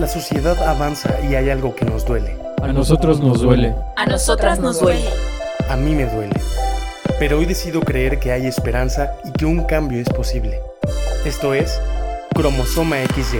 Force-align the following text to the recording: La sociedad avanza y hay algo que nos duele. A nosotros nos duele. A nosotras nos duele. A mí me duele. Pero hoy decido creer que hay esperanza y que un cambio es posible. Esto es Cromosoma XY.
La 0.00 0.08
sociedad 0.08 0.60
avanza 0.66 1.20
y 1.30 1.36
hay 1.36 1.50
algo 1.50 1.76
que 1.76 1.84
nos 1.84 2.04
duele. 2.04 2.36
A 2.60 2.72
nosotros 2.72 3.20
nos 3.20 3.40
duele. 3.40 3.76
A 3.96 4.06
nosotras 4.06 4.58
nos 4.58 4.80
duele. 4.80 5.08
A 5.68 5.76
mí 5.76 5.94
me 5.94 6.06
duele. 6.06 6.34
Pero 7.20 7.38
hoy 7.38 7.46
decido 7.46 7.80
creer 7.80 8.18
que 8.18 8.32
hay 8.32 8.46
esperanza 8.46 9.14
y 9.24 9.30
que 9.30 9.46
un 9.46 9.62
cambio 9.62 10.00
es 10.00 10.08
posible. 10.08 10.60
Esto 11.24 11.54
es 11.54 11.80
Cromosoma 12.34 12.96
XY. 13.14 13.38